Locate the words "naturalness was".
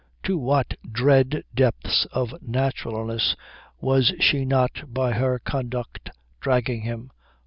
2.41-4.13